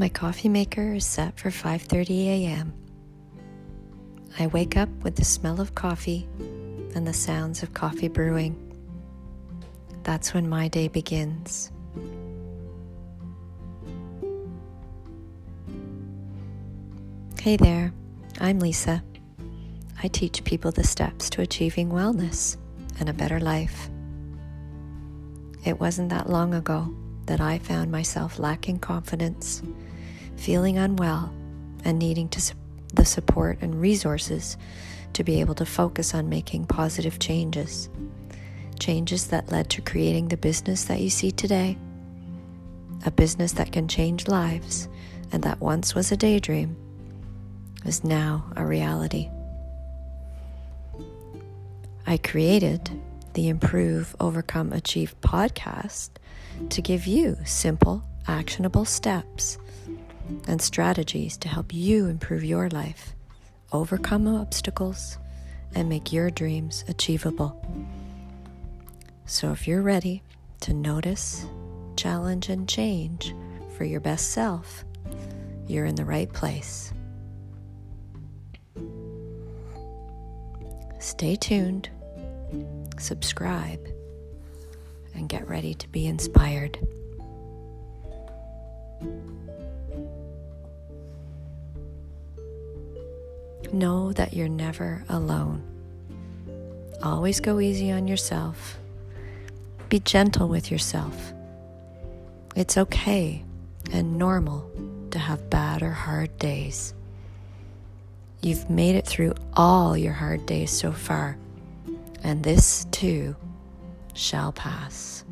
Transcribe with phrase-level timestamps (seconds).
[0.00, 2.72] My coffee maker is set for 5:30 a.m.
[4.38, 6.26] I wake up with the smell of coffee
[6.94, 8.56] and the sounds of coffee brewing.
[10.02, 11.70] That's when my day begins.
[17.42, 17.92] Hey there,
[18.40, 19.04] I'm Lisa.
[20.02, 22.56] I teach people the steps to achieving wellness
[22.98, 23.90] and a better life.
[25.66, 26.88] It wasn't that long ago
[27.26, 29.62] that I found myself lacking confidence,
[30.40, 31.30] feeling unwell,
[31.84, 32.54] and needing to
[32.94, 34.56] the support and resources
[35.12, 37.90] to be able to focus on making positive changes.
[38.78, 41.76] Changes that led to creating the business that you see today.
[43.04, 44.88] A business that can change lives
[45.30, 46.74] and that once was a daydream
[47.84, 49.28] is now a reality.
[52.06, 52.90] I created
[53.34, 56.10] the Improve, Overcome, Achieve podcast
[56.70, 59.58] to give you simple, actionable steps
[60.46, 63.14] and strategies to help you improve your life,
[63.72, 65.18] overcome obstacles,
[65.74, 67.64] and make your dreams achievable.
[69.26, 70.22] So, if you're ready
[70.60, 71.46] to notice,
[71.96, 73.34] challenge, and change
[73.76, 74.84] for your best self,
[75.66, 76.92] you're in the right place.
[80.98, 81.88] Stay tuned,
[82.98, 83.86] subscribe,
[85.14, 86.78] and get ready to be inspired.
[93.72, 95.62] Know that you're never alone.
[97.02, 98.78] Always go easy on yourself.
[99.88, 101.32] Be gentle with yourself.
[102.56, 103.44] It's okay
[103.92, 104.70] and normal
[105.12, 106.94] to have bad or hard days.
[108.42, 111.36] You've made it through all your hard days so far,
[112.22, 113.36] and this too
[114.14, 115.24] shall pass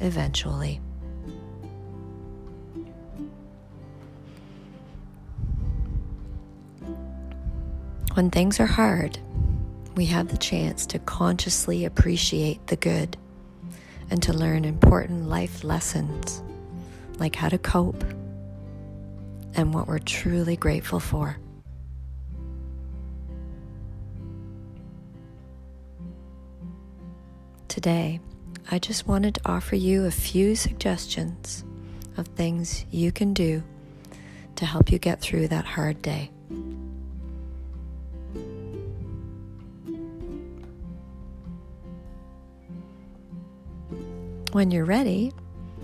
[0.00, 0.80] eventually.
[8.14, 9.18] When things are hard,
[9.94, 13.16] we have the chance to consciously appreciate the good
[14.10, 16.42] and to learn important life lessons
[17.18, 18.02] like how to cope
[19.54, 21.38] and what we're truly grateful for.
[27.68, 28.18] Today,
[28.72, 31.64] I just wanted to offer you a few suggestions
[32.16, 33.62] of things you can do
[34.56, 36.32] to help you get through that hard day.
[44.52, 45.32] When you're ready,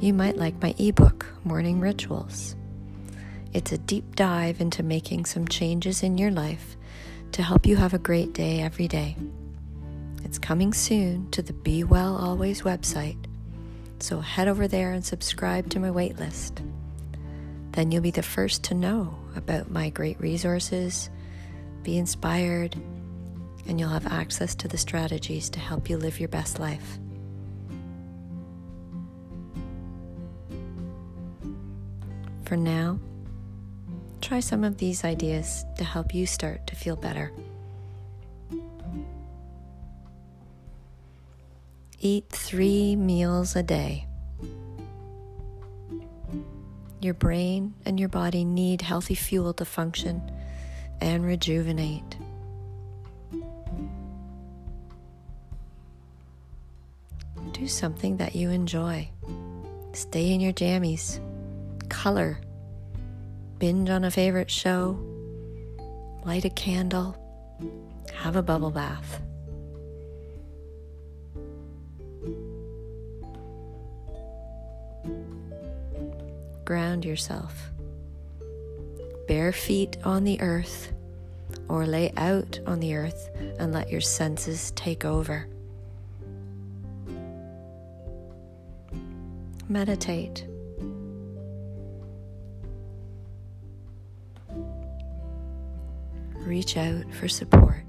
[0.00, 2.56] you might like my ebook, Morning Rituals.
[3.52, 6.76] It's a deep dive into making some changes in your life
[7.32, 9.14] to help you have a great day every day.
[10.24, 13.26] It's coming soon to the Be Well Always website,
[14.00, 16.60] so head over there and subscribe to my waitlist.
[17.70, 21.10] Then you'll be the first to know about my great resources,
[21.84, 22.74] be inspired,
[23.68, 26.98] and you'll have access to the strategies to help you live your best life.
[32.48, 32.98] For now,
[34.22, 37.30] try some of these ideas to help you start to feel better.
[42.00, 44.06] Eat three meals a day.
[47.02, 50.22] Your brain and your body need healthy fuel to function
[51.02, 52.16] and rejuvenate.
[57.52, 59.10] Do something that you enjoy.
[59.92, 61.20] Stay in your jammies.
[61.88, 62.40] Color.
[63.58, 64.98] Binge on a favorite show.
[66.24, 67.16] Light a candle.
[68.14, 69.20] Have a bubble bath.
[76.68, 77.70] ground yourself.
[79.26, 80.92] Bare feet on the earth,
[81.66, 85.48] or lay out on the earth and let your senses take over.
[89.66, 90.46] Meditate.
[96.48, 97.84] Reach out for support.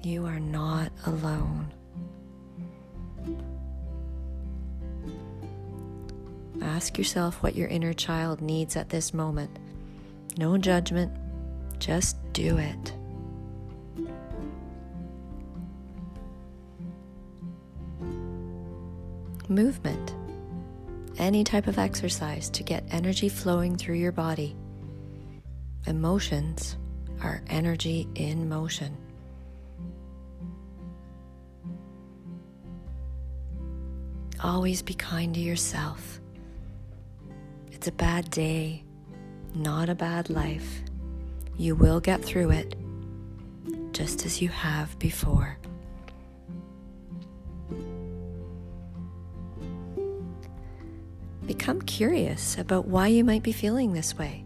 [0.00, 1.74] You are not alone.
[6.62, 9.58] Ask yourself what your inner child needs at this moment.
[10.38, 11.10] No judgment,
[11.80, 12.94] just do it.
[19.48, 20.14] Movement.
[21.18, 24.54] Any type of exercise to get energy flowing through your body.
[25.88, 26.76] Emotions
[27.24, 28.96] are energy in motion.
[34.42, 36.20] Always be kind to yourself
[37.72, 38.84] It's a bad day,
[39.54, 40.82] not a bad life.
[41.56, 42.74] You will get through it
[43.92, 45.58] just as you have before.
[51.46, 54.43] Become curious about why you might be feeling this way.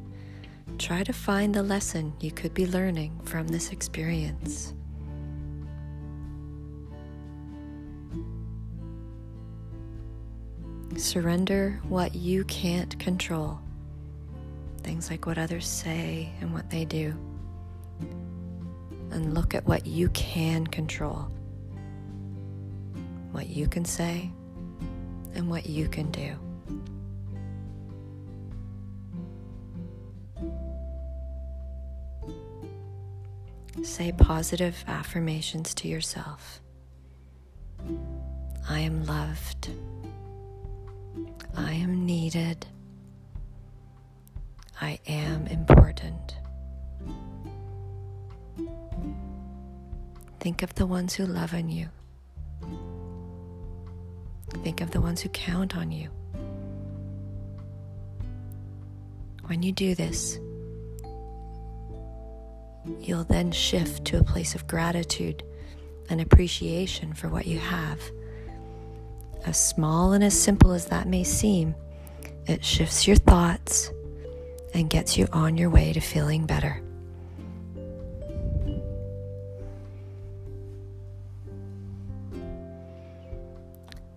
[0.79, 4.73] Try to find the lesson you could be learning from this experience.
[10.97, 13.59] Surrender what you can't control.
[14.83, 17.13] Things like what others say and what they do.
[19.11, 21.29] And look at what you can control.
[23.33, 24.31] What you can say
[25.35, 26.37] and what you can do.
[33.83, 36.61] Say positive affirmations to yourself.
[38.69, 39.71] I am loved.
[41.57, 42.67] I am needed.
[44.81, 46.37] I am important.
[50.41, 51.89] Think of the ones who love on you.
[54.63, 56.11] Think of the ones who count on you.
[59.47, 60.39] When you do this,
[63.01, 65.43] you'll then shift to a place of gratitude
[66.09, 68.01] and appreciation for what you have.
[69.45, 71.75] As small and as simple as that may seem,
[72.47, 73.91] it shifts your thoughts
[74.75, 76.83] and gets you on your way to feeling better.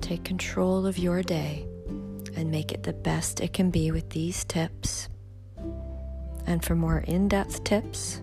[0.01, 1.65] Take control of your day
[2.35, 5.09] and make it the best it can be with these tips.
[6.45, 8.21] And for more in depth tips,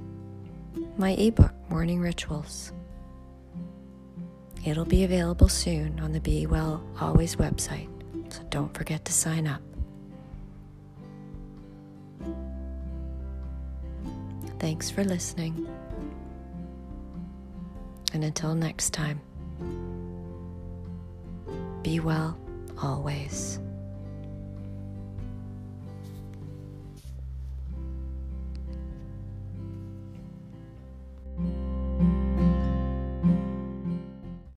[0.98, 2.72] my ebook, Morning Rituals.
[4.64, 7.88] It'll be available soon on the Be Well Always website,
[8.32, 9.62] so don't forget to sign up.
[14.58, 15.68] Thanks for listening.
[18.12, 19.20] And until next time,
[21.84, 22.36] be well
[22.82, 23.60] always.